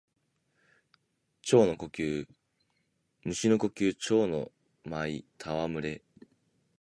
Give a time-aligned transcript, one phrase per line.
[1.43, 2.25] 蟲の呼吸蝶
[3.23, 4.51] ノ舞戯れ（ちょうの
[4.83, 6.01] まいたわむれ）